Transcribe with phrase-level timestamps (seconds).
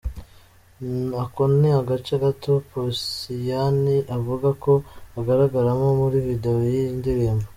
[1.23, 4.73] Ako ni agace gato Posiyani avuga ko
[5.19, 7.45] agaragaramo muri video y'iyi ndirimbo.